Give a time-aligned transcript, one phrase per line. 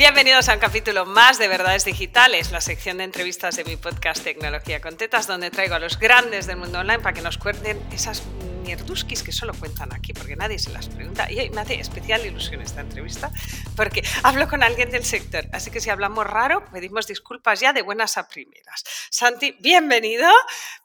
[0.00, 4.24] Bienvenidos a un capítulo más de Verdades Digitales, la sección de entrevistas de mi podcast
[4.24, 7.78] Tecnología con Tetas, donde traigo a los grandes del mundo online para que nos cuenten
[7.92, 8.22] esas
[8.62, 11.30] mierduskis que solo cuentan aquí, porque nadie se las pregunta.
[11.30, 13.30] Y me hace especial ilusión esta entrevista,
[13.76, 15.44] porque hablo con alguien del sector.
[15.52, 18.82] Así que si hablamos raro, pedimos disculpas ya de buenas a primeras.
[19.10, 20.30] Santi, bienvenido.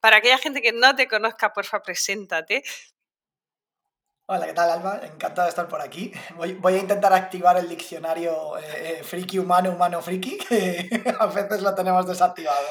[0.02, 2.66] Para aquella gente que no te conozca, porfa, preséntate.
[4.28, 5.02] Hola, ¿qué tal, Alba?
[5.04, 6.12] Encantado de estar por aquí.
[6.36, 8.64] Voy, a intentar activar el diccionario eh,
[9.00, 10.90] eh, friki humano, humano friki, que
[11.20, 12.66] a veces lo tenemos desactivado.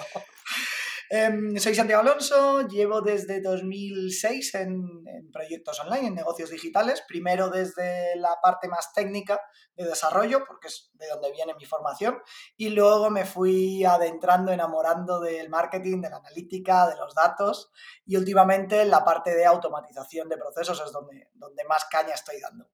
[1.10, 8.16] Em, soy Santiago Alonso, llevo desde 2006 en, proyectos online, en negocios digitales, primero desde
[8.16, 9.40] la parte más técnica
[9.76, 12.20] de desarrollo, porque es de donde viene mi formación,
[12.56, 17.70] y luego me fui adentrando, enamorando del marketing, de la analítica, de los datos,
[18.06, 22.40] y últimamente en la parte de automatización de procesos es donde, donde más caña estoy
[22.40, 22.68] dando.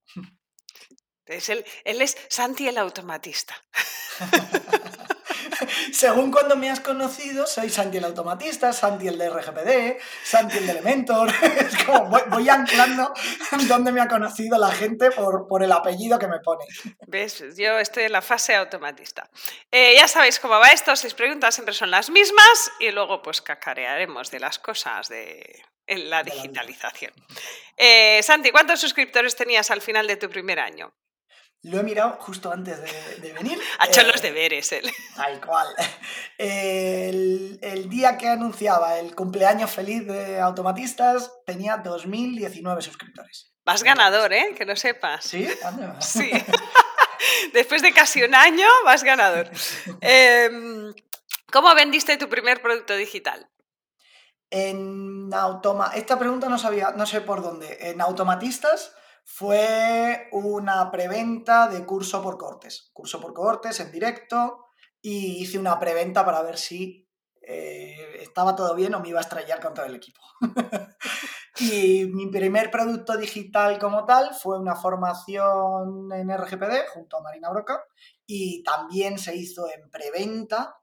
[1.26, 3.54] él, él es Santi el automatista.
[5.92, 10.66] Según cuando me has conocido, soy Santi el automatista, Santi el de RGPD, Santi el
[10.66, 11.30] de Elementor.
[11.60, 13.12] Es como voy, anclando
[13.68, 16.64] donde me ha conocido la gente por, por, el apellido que me pone.
[17.06, 17.44] ¿Ves?
[17.56, 19.28] Yo estoy en la fase automatista.
[19.70, 23.40] Eh, ya sabéis cómo va esto, seis preguntas siempre son las mismas y luego pues
[23.40, 27.12] cacarearemos de las cosas de, en la digitalización.
[27.76, 30.92] Eh, Santi, ¿cuántos suscriptores tenías al final de tu primer año?
[31.62, 32.78] Lo he mirado justo antes
[33.20, 33.58] de, venir.
[33.78, 34.90] Ha hecho los eh, deberes él.
[35.14, 35.68] Tal cual.
[36.38, 37.58] El,
[37.90, 43.52] día que anunciaba el cumpleaños feliz de Automatistas tenía 2.019 suscriptores.
[43.64, 44.54] Vas ganador, ¿eh?
[44.56, 45.24] Que lo sepas.
[45.24, 45.48] ¿Sí?
[45.98, 46.30] Sí.
[47.52, 49.50] Después de casi un año, vas ganador.
[50.00, 50.94] Em,
[51.52, 53.48] ¿Cómo vendiste tu primer producto digital?
[54.50, 57.90] En automa Esta pregunta no sabía, no sé por dónde.
[57.90, 62.90] En Automatistas fue una preventa de curso por cortes.
[62.92, 64.66] Curso por cortes en directo
[65.00, 67.08] y hice una preventa para ver si
[67.42, 70.20] eh, estaba todo bien o me iba a estrellar con todo el equipo.
[71.58, 77.50] y mi primer producto digital como tal fue una formación en RGPD junto a Marina
[77.50, 77.82] Broca
[78.26, 80.76] y también se hizo en preventa.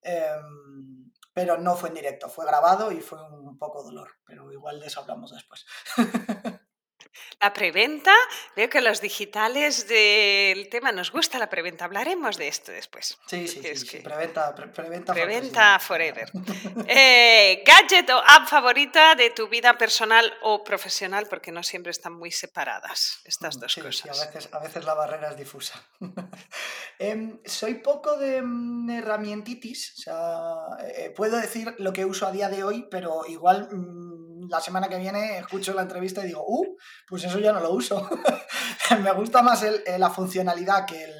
[0.00, 4.80] Em, pero no fue en directo, fue grabado y fue un poco dolor, pero igual
[4.80, 5.64] de eso hablamos después.
[7.40, 8.12] La preventa,
[8.56, 11.84] veo que los digitales del tema nos gusta la preventa.
[11.84, 13.16] Hablaremos de esto después.
[13.26, 16.30] Sí, sí, sí, preventa, preventa, preventa forever.
[16.90, 22.14] Eh, gadget o app favorita de tu vida personal o profesional, porque no siempre están
[22.14, 23.96] muy separadas estas mm, dos cosas.
[23.96, 25.82] Sí, a veces, a veces la barrera es difusa.
[27.00, 32.32] Em, soy poco de mm, herramientitis, o sea, eh, puedo decir lo que uso a
[32.32, 34.17] día de hoy, pero igual mm,
[34.48, 36.76] la semana que viene escucho la entrevista y digo, uh,
[37.06, 38.08] pues eso ya no lo uso.
[39.02, 39.64] me gusta más
[39.98, 41.14] la funcionalidad que el,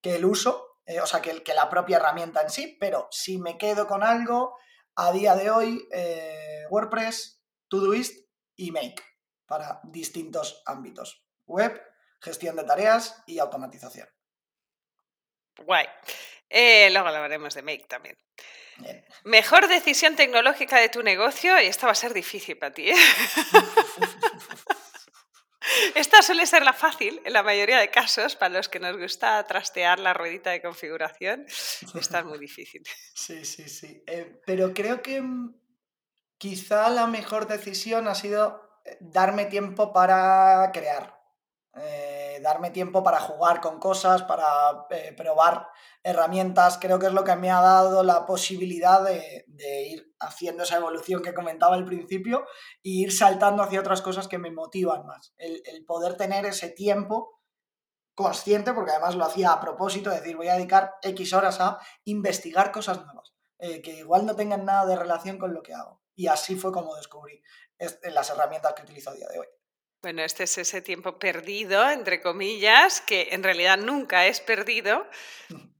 [0.00, 3.38] que el uso, eh, o sea, que, que, la propia herramienta en sí, pero si
[3.38, 4.56] me quedo con algo,
[4.96, 9.02] a día de hoy, eh, WordPress, Todoist y Make
[9.46, 11.24] para distintos ámbitos.
[11.46, 11.80] Web,
[12.20, 14.08] gestión de tareas y automatización.
[15.64, 15.86] Guay.
[16.54, 18.18] Eh, luego hablaremos de Make también.
[19.24, 22.90] Mejor decisión tecnológica de tu negocio, y esta va a ser difícil para ti.
[22.90, 22.94] ¿eh?
[25.94, 29.44] Esta suele ser la fácil en la mayoría de casos, para los que nos gusta
[29.46, 31.46] trastear la ruedita de configuración.
[31.94, 32.82] Esta es muy difícil.
[33.14, 34.02] Sí, sí, sí.
[34.06, 35.54] Eh, pero creo que mm,
[36.36, 41.21] quizá la mejor decisión ha sido eh, darme tiempo para crear.
[41.74, 44.44] Eh, darme tiempo para jugar con cosas, para
[44.90, 45.68] eh, probar
[46.02, 49.46] herramientas, creo que es lo que me ha dado la posibilidad de,
[49.88, 52.44] ir haciendo esa evolución que comentaba al principio
[52.84, 55.32] e ir saltando hacia otras cosas que me motivan más.
[55.38, 57.40] El, poder tener ese tiempo
[58.14, 61.78] consciente, porque además lo hacía a propósito, es decir, voy a dedicar X horas a
[62.04, 66.02] investigar cosas nuevas, eh, que igual no tengan nada de relación con lo que hago.
[66.14, 67.42] Y así fue como descubrí
[68.12, 69.46] las herramientas que utilizo a día de hoy.
[70.02, 75.08] Bueno, este es ese tiempo perdido, entre comillas, que en realidad nunca es perdido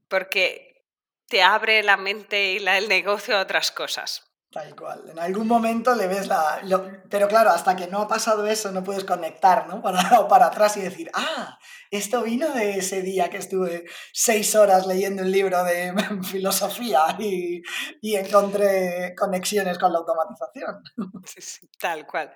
[0.06, 0.84] porque
[1.26, 4.31] te abre la mente y el negocio a otras cosas.
[4.52, 5.08] Tal cual.
[5.08, 6.60] En algún momento le ves la...
[7.08, 9.80] pero claro, hasta que no ha pasado eso no puedes conectar, ¿no?
[9.80, 11.58] Para, para atrás y decir, ah,
[11.90, 15.94] esto vino de ese día que estuve seis horas leyendo un libro de
[16.30, 17.62] filosofía y,
[18.02, 20.82] encontré conexiones con la automatización.
[21.78, 22.34] tal cual.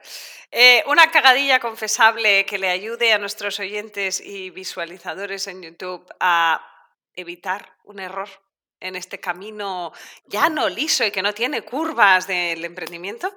[0.50, 6.62] Eh, una cagadilla confesable que le ayude a nuestros oyentes y visualizadores en YouTube a
[7.14, 8.28] evitar un error
[8.86, 9.92] en este camino
[10.26, 13.32] llano, liso y que no tiene curvas del emprendimiento?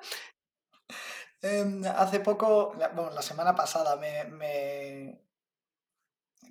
[1.41, 5.21] Em, hace poco, bueno, la semana pasada me,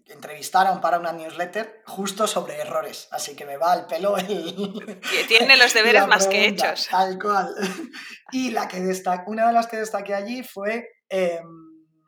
[0.06, 4.98] entrevistaron para una newsletter justo sobre errores, así que me va al pelo el...
[5.28, 6.88] Tiene los deberes más que hechos.
[6.90, 7.54] Tal cual.
[8.32, 8.78] Y la que
[9.26, 11.46] una de las que destaqué allí fue em,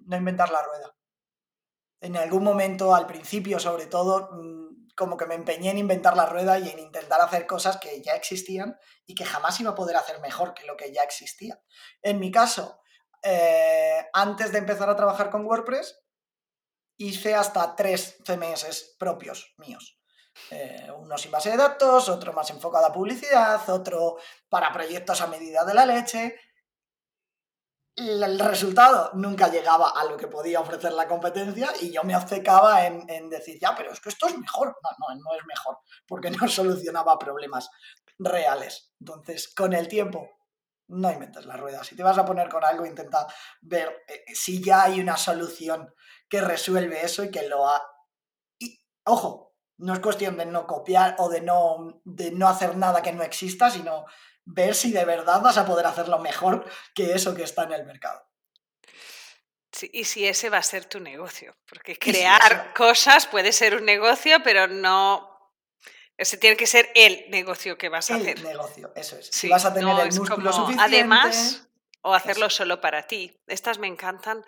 [0.06, 0.94] no inventar la rueda.
[2.00, 4.69] En algún momento, al principio sobre todo, mm,
[5.00, 8.12] como que me empeñé en inventar la rueda y en intentar hacer cosas que ya
[8.12, 11.58] existían y que jamás iba a poder hacer mejor que lo que ya existía.
[12.02, 12.82] En mi caso,
[13.22, 16.04] eh, antes de empezar a trabajar con WordPress,
[16.98, 19.98] hice hasta tres CMS propios míos.
[20.50, 24.18] Eh, uno sin base de datos, otro más enfocado a publicidad, otro
[24.50, 26.38] para proyectos a medida de la leche.
[28.00, 32.86] El resultado nunca llegaba a lo que podía ofrecer la competencia y yo me obcecaba
[32.86, 34.74] en, decir, ya, pero es que esto es mejor.
[34.82, 37.68] No, no, no es mejor, porque no solucionaba problemas
[38.18, 38.94] reales.
[39.00, 40.30] Entonces, con el tiempo,
[40.88, 41.84] no inventes la rueda.
[41.84, 43.26] Si te vas a poner con algo, intenta
[43.60, 45.94] ver eh, si ya hay una solución
[46.28, 47.82] que resuelve eso y que lo ha...
[48.58, 53.02] Y, ojo, no es cuestión de no copiar o de no, de no hacer nada
[53.02, 54.06] que no exista, sino
[54.52, 57.86] ver si de verdad vas a poder hacerlo mejor que eso que está en el
[57.86, 58.26] mercado.
[59.72, 63.84] Sí, y si ese va a ser tu negocio, porque crear cosas puede ser un
[63.84, 65.28] negocio, pero no...
[66.16, 68.36] Ese tiene que ser el negocio que vas a hacer.
[68.36, 69.30] El negocio, eso es.
[69.32, 70.82] si vas a tener el músculo suficiente...
[70.84, 71.66] Además,
[72.02, 73.40] o hacerlo solo para ti.
[73.46, 74.44] Estas me encantan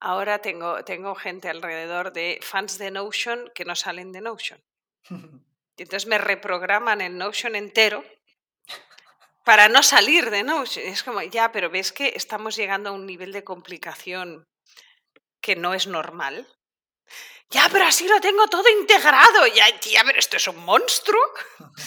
[0.00, 4.62] ahora tengo, tengo gente alrededor de fans de Notion que no salen de Notion.
[5.76, 8.04] Y entonces me reprograman el Notion entero
[9.44, 10.86] para no salir de Notion.
[10.86, 14.44] Es como, ya, pero ves que estamos llegando a un nivel de complicación
[15.40, 16.46] que no es normal.
[17.52, 19.44] Ya, pero así lo tengo todo integrado.
[19.48, 21.20] Ya, tía, pero esto es un monstruo.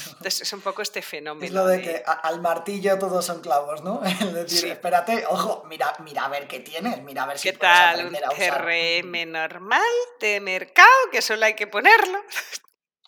[0.08, 1.46] Entonces es un poco este fenómeno.
[1.46, 4.02] Es lo de, que al martillo todos son clavos, ¿no?
[4.06, 7.58] Es decir, espérate, ojo, mira, mira a ver qué tienes, mira a ver si ¿Qué
[7.58, 9.82] tal un CRM normal
[10.20, 12.22] de mercado que solo hay que ponerlo?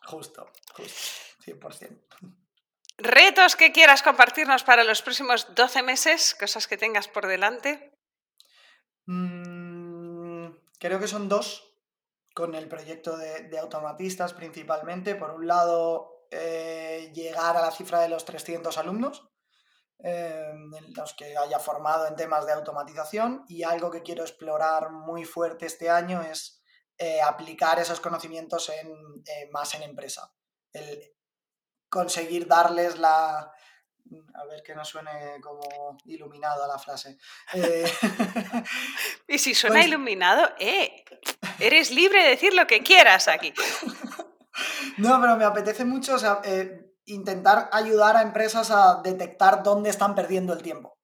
[0.06, 1.12] Justo, justo,
[1.46, 2.05] 100%.
[3.06, 7.94] Retos que quieras compartirnos para los próximos 12 meses, cosas que tengas por delante.
[9.06, 10.48] Mm,
[10.80, 11.72] creo que son dos
[12.34, 15.16] con el proyecto de, automatistas principalmente.
[15.16, 19.30] Por un lado, eh, llegar a la cifra de los 300 alumnos,
[20.04, 20.52] eh,
[20.96, 23.46] los que haya formado en temas de automatización.
[23.48, 26.64] Y algo que quiero explorar muy fuerte este año es
[26.98, 28.92] eh, aplicar esos conocimientos en,
[29.52, 30.34] más en empresa.
[31.96, 33.38] Conseguir darles la,
[34.34, 37.18] a ver que no suene como iluminado a la frase.
[37.54, 37.90] Eh,
[39.30, 41.06] y si suena pues iluminado, eh,
[41.60, 43.54] eres libre de decir lo que quieras aquí.
[44.98, 50.52] no, pero me apetece mucho eh, intentar ayudar a empresas a detectar dónde están perdiendo
[50.52, 50.98] el tiempo.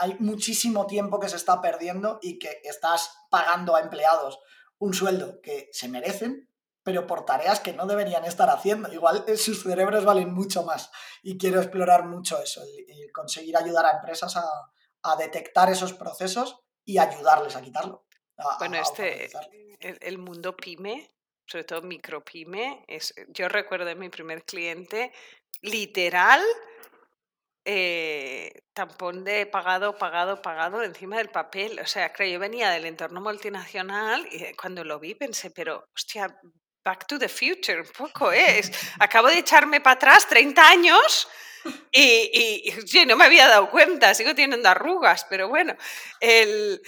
[0.00, 4.40] Hay muchísimo tiempo que se está perdiendo y que estás pagando a empleados
[4.78, 6.48] un sueldo que se merecen,
[6.84, 8.92] pero por tareas que no deberían estar haciendo.
[8.92, 10.92] Igual eh, sus cerebros valen mucho más
[11.22, 14.70] y quiero explorar mucho eso, y conseguir ayudar a empresas a,
[15.18, 18.06] detectar esos procesos y ayudarles a quitarlo.
[18.58, 19.30] bueno, este,
[19.80, 21.10] el, mundo pyme,
[21.46, 25.12] sobre todo micropyme, es, yo recuerdo de mi primer cliente,
[25.60, 26.42] literal,
[27.66, 31.78] eh, tampón de pagado, pagado, pagado encima del papel.
[31.80, 36.40] O sea, creo, yo venía del entorno multinacional y cuando lo vi pensé, pero, hostia,
[36.84, 38.70] Back to the Future, un poco es.
[38.98, 41.28] Acabo de echarme para atrás 30 años
[41.90, 42.62] y,
[42.92, 45.74] y, no me había dado cuenta, sigo teniendo arrugas, pero bueno,
[46.20, 46.82] el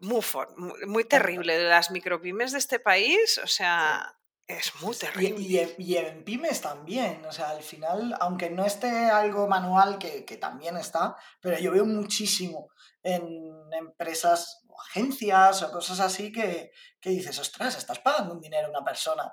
[0.00, 0.48] MUFON,
[0.86, 5.74] muy terrible, de las micropymes de este país, o sea, es muy terrible.
[5.78, 10.36] Y, en pymes también, o sea, al final, aunque no esté algo manual, que, que
[10.36, 12.70] también está, pero yo veo muchísimo
[13.04, 13.22] en
[13.72, 18.84] empresas o agencias o cosas así que, dices, ostras, estás pagando un dinero a una
[18.84, 19.32] persona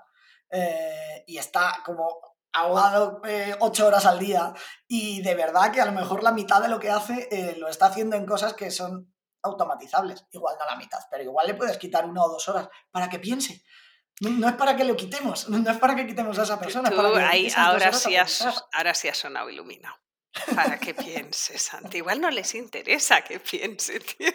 [0.49, 2.19] eh, y está como
[2.51, 4.53] ahogado eh, ocho horas al día
[4.87, 7.67] y de verdad que a lo mejor la mitad de lo que hace eh, lo
[7.67, 10.25] está haciendo en cosas que son automatizables.
[10.31, 13.19] Igual no la mitad, pero igual le puedes quitar una o dos horas para que
[13.19, 13.63] piense.
[14.21, 16.89] No, es para que lo quitemos, no es para que quitemos a esa persona.
[17.55, 18.15] ahora, sí
[18.73, 19.95] ahora sí ha sonado iluminado.
[20.55, 21.97] Para que pienses, Santi.
[21.97, 24.31] Igual no les interesa que piense, tío.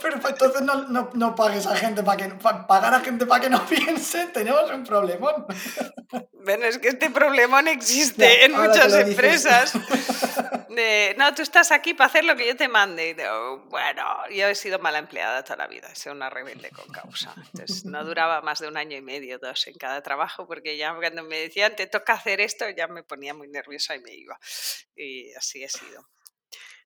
[0.00, 3.50] Pero pues, entonces no, no, pagues a gente para que pagar a gente para que
[3.50, 5.46] no piense, tenemos un problemón.
[6.44, 9.72] Bueno, es que este problemón existe en muchas empresas.
[11.16, 13.10] no, tú estás aquí para hacer lo que yo te mande.
[13.10, 13.14] Y
[13.68, 17.34] bueno, yo he sido mala empleada toda la vida, he sido una rebelde con causa.
[17.36, 20.94] Entonces no duraba más de un año y medio, dos en cada trabajo, porque ya
[20.94, 24.38] cuando me decían te toca hacer esto, ya me ponía muy nerviosa y me iba.
[24.94, 26.08] Y así he sido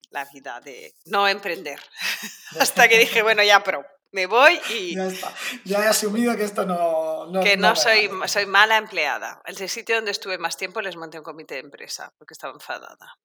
[0.09, 1.79] la vida de no emprender.
[2.59, 4.95] Hasta que dije, bueno, ya, pero Me voy y...
[4.95, 5.33] Ya está.
[5.65, 7.25] Ya he asumido que esto no...
[7.27, 9.41] no que no, soy, soy mala empleada.
[9.45, 13.17] El sitio donde estuve más tiempo les monté un comité de empresa porque estaba enfadada.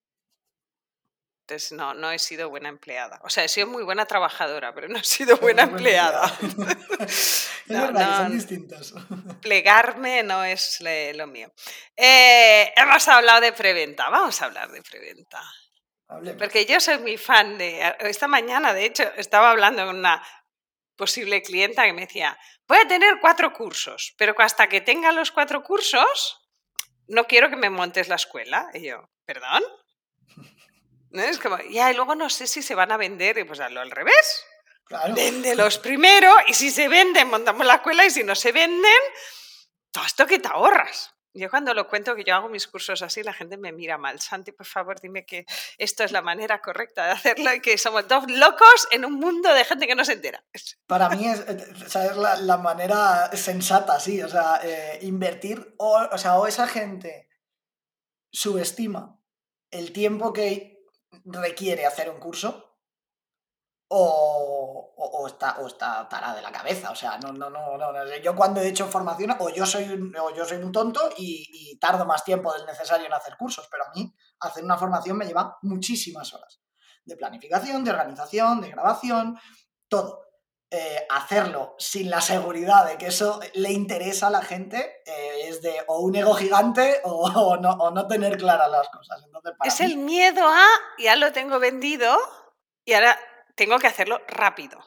[1.50, 3.20] Entonces no, no he sido buena empleada.
[3.24, 6.38] O sea, he sido muy buena trabajadora, pero no he sido buena Buena empleada.
[7.00, 8.94] es No, verdad son distintos.
[9.42, 10.80] Plegarme no es
[11.14, 11.52] lo mío.
[11.96, 14.08] Eh, hemos hablado de preventa.
[14.10, 15.42] Vamos a hablar de preventa.
[16.06, 16.40] Hablemos.
[16.40, 17.96] Porque yo soy muy fan de...
[17.98, 20.22] Esta mañana, de hecho, estaba hablando con una
[20.94, 22.38] posible clienta que me decía,
[22.68, 26.48] voy a tener cuatro cursos, pero hasta que tenga los cuatro cursos,
[27.08, 28.68] no quiero que me montes la escuela.
[28.72, 29.64] Y yo, ¿perdón?
[31.10, 31.22] ¿No?
[31.22, 33.80] Es como, ya, y luego no sé si se van a vender, y pues hazlo
[33.80, 34.44] al revés.
[34.84, 35.14] Claro.
[35.14, 39.00] Véndelos primero, y si se venden, montamos la escuela, y si no se venden,
[39.90, 41.14] todo esto que te ahorras.
[41.32, 44.18] Yo cuando lo cuento que yo hago mis cursos así, la gente me mira mal.
[44.18, 45.46] Santi, por favor, dime que
[45.78, 49.52] esto es la manera correcta de hacerlo y que somos dos locos en un mundo
[49.54, 50.44] de gente que no se entera.
[50.88, 52.12] Para mí es, eh.
[52.16, 54.20] La, la manera sensata, sí.
[54.22, 57.28] O sea, eh, invertir, o, o sea, o esa gente
[58.32, 59.20] subestima
[59.70, 60.79] el tiempo que
[61.24, 62.70] requiere hacer un curso,
[63.92, 66.90] o, o, está, o está de la cabeza.
[66.90, 68.16] O sea, no, no, no, no, no.
[68.18, 71.48] Yo cuando he hecho formación, o yo soy un, o yo soy un tonto y,
[71.52, 75.16] y tardo más tiempo del necesario en hacer cursos, pero a mí hacer una formación
[75.16, 76.62] me lleva muchísimas horas.
[77.04, 79.38] De planificación, de organización, de grabación,
[79.88, 80.29] todo.
[80.72, 85.60] Eh, hacerlo sin la seguridad de que eso le interesa a la gente eh, es
[85.62, 89.20] de o un ego gigante o, o no, o no tener claras las cosas.
[89.24, 90.64] Entonces, para Es mí- el miedo a,
[90.98, 92.16] ya lo tengo vendido
[92.84, 93.18] y ahora
[93.56, 94.78] tengo que hacerlo rápido.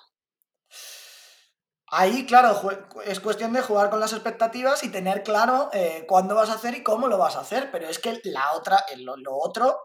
[1.87, 2.59] Ahí, claro,
[3.05, 6.73] es cuestión de jugar con las expectativas y tener claro eh, cuándo vas a hacer
[6.75, 7.69] y cómo lo vas a hacer.
[7.71, 9.79] Pero es que la otra, lo, lo otro,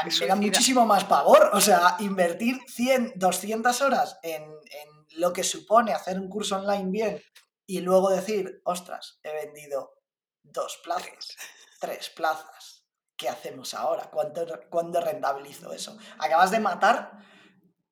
[0.00, 1.50] a mí me da muchísimo más pavor.
[1.52, 6.90] O sea, invertir 100, 200 horas en, en lo que supone hacer un curso online
[6.90, 7.22] bien
[7.66, 9.94] y luego decir, ostras, he vendido
[10.42, 11.36] dos plazas,
[11.80, 12.86] tres plazas.
[13.16, 14.10] ¿Qué hacemos ahora?
[14.10, 15.96] ¿Cuánto, ¿Cuándo rentabilizo eso?
[16.18, 17.12] Acabas de matar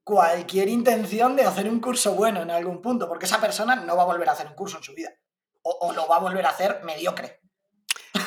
[0.02, 4.02] cualquier intención de hacer un curso bueno en algún punto, porque esa persona no va
[4.02, 5.10] a volver a hacer un curso en su vida.
[5.62, 7.40] O, o lo va a volver a hacer mediocre.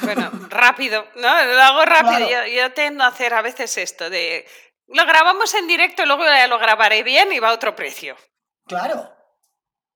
[0.01, 1.43] Bueno, rápido, ¿no?
[1.45, 2.27] Lo hago rápido.
[2.27, 2.47] Claro.
[2.47, 4.45] Yo, yo tendo a hacer a veces esto de
[4.88, 8.15] lo grabamos en directo, luego ya lo grabaré bien y va a otro precio.
[8.65, 9.10] Claro.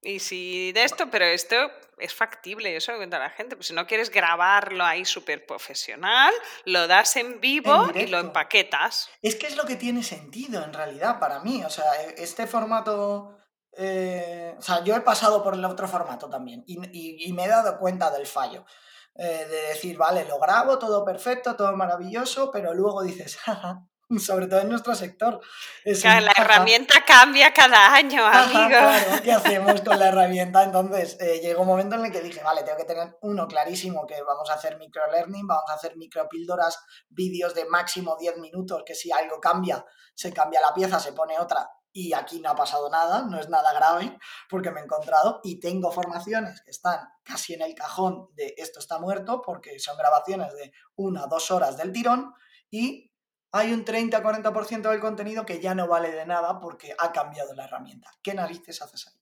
[0.01, 1.55] Y si de esto, pero esto
[1.97, 3.55] es factible, eso lo cuenta la gente.
[3.55, 6.33] Pues si no quieres grabarlo ahí súper profesional,
[6.65, 9.09] lo das en vivo En y lo empaquetas.
[9.21, 11.63] Es que es lo que tiene sentido en realidad para mí.
[11.63, 13.37] O sea, e- este formato...
[13.75, 17.45] eh, o sea, yo he pasado por el otro formato también y, y- y me
[17.45, 18.65] he dado cuenta del fallo.
[19.15, 23.79] eh, de decir, vale, lo grabo, todo perfecto, todo maravilloso, pero luego dices, jaja,
[24.19, 25.41] sobre todo en nuestro sector.
[25.83, 28.67] es Claro, la herramienta cambia cada año, amigo.
[28.67, 30.63] claro, ¿qué hacemos con la herramienta?
[30.63, 34.05] Entonces, eh, llegó un momento en el que dije, vale, tengo que tener uno clarísimo,
[34.05, 38.95] que vamos a hacer microlearning, vamos a hacer micropíldoras, vídeos de máximo 10 minutos, que
[38.95, 39.83] si algo cambia,
[40.13, 43.49] se cambia la pieza, se pone otra, y aquí no ha pasado nada, no es
[43.49, 44.17] nada grave,
[44.49, 48.79] porque me he encontrado y tengo formaciones que están casi en el cajón de esto
[48.79, 52.33] está muerto, porque son grabaciones de una o dos horas del tirón,
[52.69, 53.06] y
[53.57, 57.65] hay un 30-40% del contenido que ya no vale de nada porque ha cambiado la
[57.65, 58.11] herramienta.
[58.21, 59.13] ¿Qué narices haces ahí?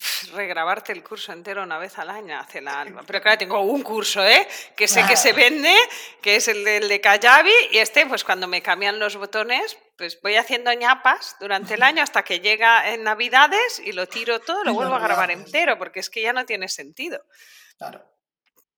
[0.32, 3.02] Regrabarte el curso entero una vez al año hace la alma.
[3.06, 4.46] Pero claro, tengo un curso, ¿eh?
[4.76, 5.74] Que sé que se vende,
[6.22, 9.76] que es el de, el de Kajabi, y este, pues cuando me cambian los botones,
[9.96, 14.40] pues voy haciendo ñapas durante el año hasta que llega en Navidades y lo tiro
[14.40, 17.22] todo, lo vuelvo a grabar entero, porque es que ya no tiene sentido.
[17.76, 18.02] Claro.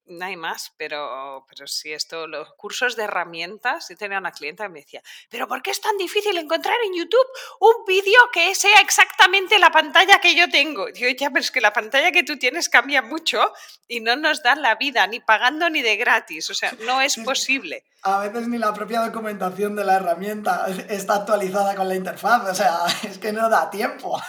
[0.06, 4.64] No hay más, pero, pero sí, esto, los cursos de herramientas, yo tenía una clienta
[4.64, 7.26] que me decía, pero ¿por qué es tan difícil encontrar en YouTube
[7.60, 10.86] un vídeo que sea exactamente la pantalla que yo tengo?
[10.86, 13.52] Digo, ya, pero es que la pantalla que tú tienes cambia mucho
[13.86, 17.16] y no nos dan la vida, ni pagando ni de gratis, o sea, no es
[17.24, 17.84] posible.
[18.02, 22.54] A veces ni la propia documentación de la herramienta está actualizada con la interfaz, o
[22.54, 22.78] sea,
[23.08, 24.20] es que no da tiempo.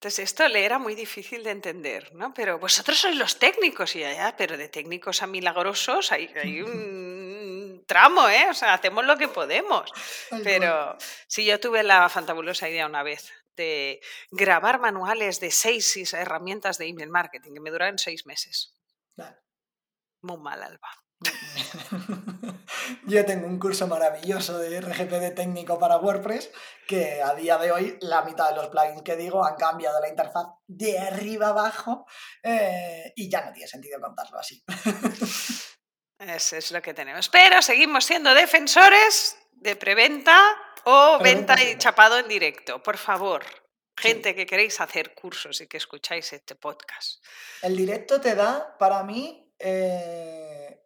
[0.00, 2.32] Entonces, esto le era muy difícil de entender, ¿no?
[2.32, 6.62] Pero vosotros sois los técnicos, y ya, ya, pero de técnicos a milagrosos hay, hay
[6.62, 8.46] un tramo, ¿eh?
[8.48, 9.92] O sea, hacemos lo que podemos.
[10.42, 16.14] Pero sí, yo tuve la fantabulosa idea una vez de grabar manuales de seis is-
[16.14, 18.74] herramientas de email marketing que me duraron seis meses.
[20.22, 20.88] Muy mal, Alba.
[23.06, 26.50] Yo tengo un curso maravilloso de RGPD técnico para WordPress
[26.86, 30.08] que a día de hoy la mitad de los plugins que digo han cambiado la
[30.08, 32.06] interfaz de arriba abajo
[32.42, 34.62] eh, y ya no tiene sentido contarlo así.
[36.18, 37.28] Eso es lo que tenemos.
[37.28, 40.38] Pero seguimos siendo defensores de preventa
[40.84, 42.82] o Preventa venta y chapado en directo.
[42.82, 43.44] Por favor,
[44.00, 47.22] Gente que queréis hacer cursos y que escucháis este podcast.
[47.60, 50.79] El directo te da, para mí, eh,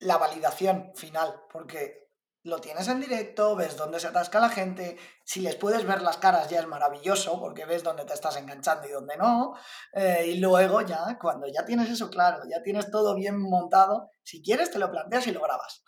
[0.00, 2.08] la validación final, porque
[2.44, 6.18] lo tienes en directo, ves dónde se atasca la gente, si les puedes ver las
[6.18, 9.54] caras ya es maravilloso, porque ves dónde te estás enganchando y dónde no,
[9.92, 14.42] eh, y luego ya, cuando ya tienes eso claro, ya tienes todo bien montado, si
[14.42, 15.82] quieres te lo planteas y lo grabas.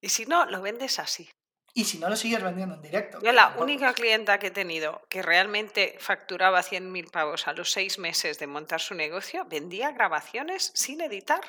[0.00, 1.30] Y si no, lo vendes así.
[1.72, 3.20] Y si no, lo sigues vendiendo en directo.
[3.22, 7.98] Yo la única clienta que he tenido que realmente facturaba 100.000 pavos a los seis
[7.98, 11.40] meses de montar su negocio, vendía grabaciones sin editar.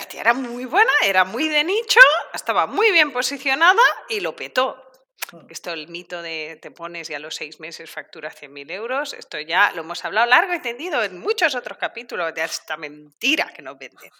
[0.00, 2.00] Tía era muy buena, era muy de nicho,
[2.32, 4.92] estaba muy bien posicionada y lo petó.
[5.32, 5.46] Mm.
[5.48, 9.40] Esto, el mito de te pones y a los seis meses factura 100.000 euros, esto
[9.40, 13.62] ya lo hemos hablado largo y tendido en muchos otros capítulos de esta mentira que
[13.62, 14.10] nos venden.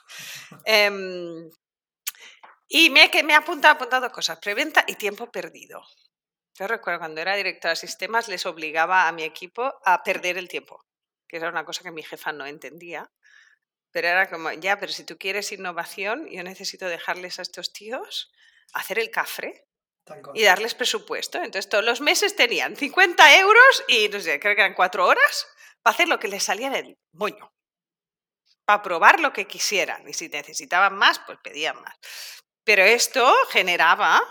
[0.65, 1.51] Em,
[2.69, 5.83] y me, que me ha apuntado, apuntado dos cosas, preventa y tiempo perdido.
[6.55, 10.49] Yo recuerdo cuando era directora de sistemas les obligaba a mi equipo a perder el
[10.49, 10.85] tiempo,
[11.27, 13.11] que era una cosa que mi jefa no entendía.
[13.93, 18.33] Pero era como, ya, pero si tú quieres innovación, yo necesito dejarles a estos tíos
[18.73, 19.67] hacer el cafre
[20.35, 21.39] y darles presupuesto.
[21.39, 25.47] Entonces todos los meses tenían 50 euros y no sé, creo que eran cuatro horas
[25.83, 27.53] para hacer lo que les salía del moño.
[28.65, 30.09] Para probar lo que quisieran.
[30.09, 31.97] Y si necesitaban más, pues pedían más.
[32.65, 34.23] Pero esto generaba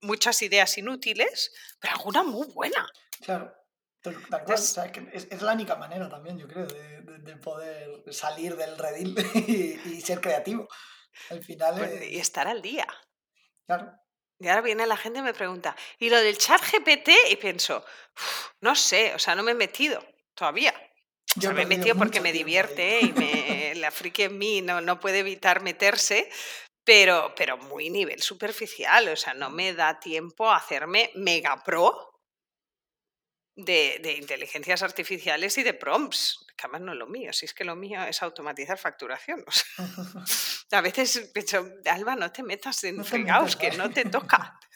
[0.00, 2.86] muchas ideas inútiles, pero alguna muy buena.
[3.22, 3.52] Claro.
[4.02, 4.40] Tal, tal cual.
[4.42, 7.36] Entonces- O sea, que es, es la única manera también, yo creo, de, de- de
[7.36, 9.14] poder salir del redil
[9.48, 10.68] y, y ser creativo.
[11.30, 12.86] Al final, Pues, es- y estar al día.
[13.66, 13.92] claro.
[14.40, 17.10] Y ahora viene la gente y me pregunta, ¿y lo del chat GPT?
[17.30, 17.78] Y pienso,
[18.16, 20.00] "Uf, no sé, o sea, no me he metido
[20.34, 20.72] todavía.
[21.36, 24.62] O Yo sea, me he metido porque me divierte y me, la friki en mí
[24.62, 26.30] no, no puede evitar meterse,
[26.84, 29.08] pero, pero muy nivel superficial.
[29.08, 32.07] O sea, no me da tiempo a hacerme mega pro
[33.58, 36.46] de, de inteligencias artificiales y de prompts.
[36.56, 39.44] Que además no es lo mío, si es que lo mío es automatizar facturación.
[40.68, 43.76] O sea, a veces pienso, Alba, no te metas en No fregados, metas que ahí".
[43.78, 44.60] no te toca.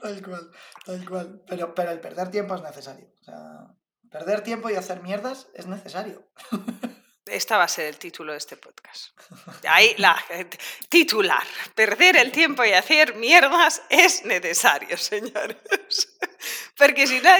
[0.00, 0.50] Tal cual,
[0.84, 1.42] tal cual.
[1.48, 3.08] Pero, pero el perder tiempo es necesario.
[3.20, 3.66] O sea,
[4.10, 6.28] perder tiempo y hacer mierdas es necesario.
[7.26, 9.08] Esta va a ser el título de este podcast.
[9.68, 10.16] Ahí la.
[10.88, 11.44] Titular.
[11.74, 16.16] Perder el tiempo y hacer mierdas es necesario, señores.
[16.76, 17.30] Porque si no,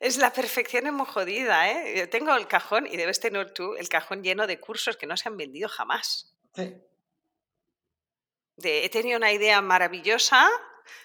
[0.00, 1.98] es, la perfección es muy jodida, ¿eh?
[1.98, 5.16] Yo tengo el cajón, y debes tener tú, el cajón lleno de cursos que no
[5.16, 6.34] se han vendido jamás.
[6.56, 6.74] Sí.
[8.56, 10.48] De, he tenido una idea maravillosa,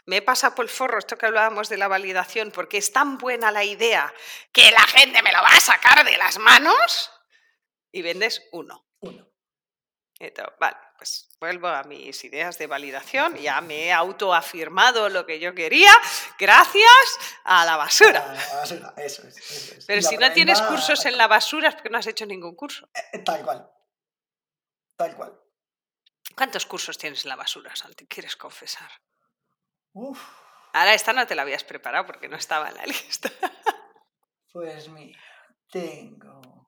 [0.05, 3.19] me he pasado por el forro esto que hablábamos de la validación, porque es tan
[3.19, 4.11] buena la idea
[4.51, 7.12] que la gente me lo va a sacar de las manos
[7.93, 8.85] y vendes uno.
[8.99, 9.29] Uno.
[10.59, 15.53] Vale, pues vuelvo a mis ideas de validación, ya me he autoafirmado lo que yo
[15.53, 15.91] quería,
[16.39, 18.21] gracias a la basura.
[18.31, 19.37] A la basura, eso es.
[19.37, 19.85] eso es.
[19.85, 22.55] Pero la si no tienes cursos en la basura es porque no has hecho ningún
[22.55, 22.87] curso.
[23.13, 23.69] eh, Tal cual.
[24.95, 25.39] Tal cual.
[26.37, 28.07] ¿Cuántos cursos tienes en la basura, Santi?
[28.07, 28.89] ¿Quieres confesar?
[29.93, 30.19] Uf,
[30.75, 33.29] Ahora esta no te la habías preparado porque no estaba en la lista.
[34.53, 35.19] pues mira,
[35.69, 36.62] tengo.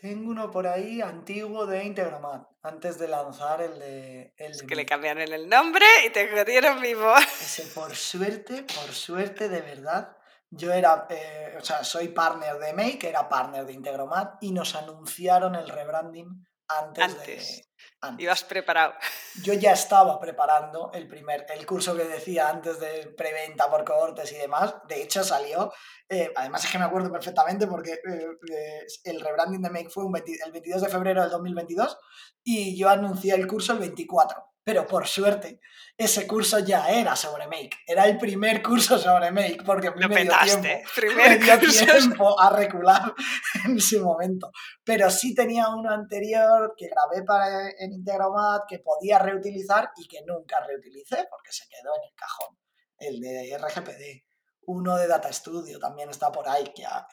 [0.00, 4.32] Tengo uno por ahí antiguo de Integromat, antes de lanzar el de.
[4.36, 7.12] El Es de que le cambiaron el nombre y te jodieron vivo.
[7.16, 10.16] Ese, por suerte, por suerte, de verdad.
[10.50, 14.76] Yo era, eh, o sea, soy partner de Make, era partner de Integromat y nos
[14.76, 17.68] anunciaron el rebranding antes, Antes.
[18.00, 18.22] Antes.
[18.22, 18.94] Ibas preparado.
[19.42, 24.32] Yo ya estaba preparando el primer, el curso que decía antes de preventa por cohortes
[24.32, 24.74] y demás.
[24.88, 25.72] De hecho, salió.
[26.08, 30.04] eh, además, es que me acuerdo perfectamente porque eh, eh, el rebranding de Make fue
[30.04, 31.98] un 20 el 22 de febrero del 2022
[32.44, 34.44] y yo anuncié el curso el 24.
[34.68, 35.62] Pero por suerte,
[35.96, 37.78] ese curso ya era sobre Make.
[37.86, 40.60] Era el primer curso sobre Make porque Lo me dio petaste.
[40.60, 41.86] tiempo Primer me dio curso.
[41.86, 43.14] tiempo a recular
[43.64, 44.52] en ese momento.
[44.84, 50.20] Pero sí tenía uno anterior que grabé para, en Integromat que podía reutilizar y que
[50.26, 52.58] nunca reutilicé porque se quedó en el cajón.
[52.98, 54.26] El de RGPD.
[54.66, 57.08] Uno de Data Studio también está por ahí, que ah,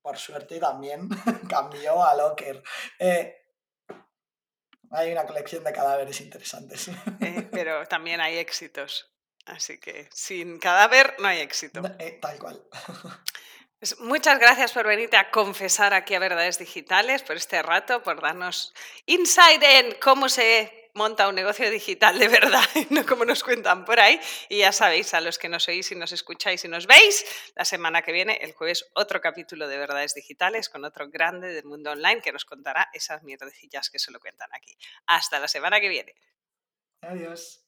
[0.00, 1.08] por suerte también
[1.50, 2.62] cambió a Locker.
[3.00, 3.34] Eh,
[4.90, 6.90] hay una colección de cadáveres interesantes.
[7.20, 9.12] Eh, pero también hay éxitos.
[9.46, 11.82] Así que sin cadáver no hay éxito.
[11.98, 12.62] Eh, tal cual.
[13.78, 18.20] Pues muchas gracias por venirte a confesar aquí a Verdades Digitales, por este rato, por
[18.20, 18.74] darnos
[19.06, 24.00] insight en cómo se monta un negocio digital de verdad, no como nos cuentan por
[24.00, 24.20] ahí.
[24.48, 27.64] Y ya sabéis, a los que nos oís y nos escucháis y nos veis, la
[27.64, 31.92] semana que viene, el jueves, otro capítulo de Verdades Digitales con otro grande del mundo
[31.92, 34.76] online que nos contará esas mierdecillas que se lo cuentan aquí.
[35.06, 36.16] Hasta la semana que viene.
[37.02, 37.67] Adiós.